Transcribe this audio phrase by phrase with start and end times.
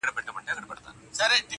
[0.03, 1.47] دلته بله محکمه وي فیصلې وي-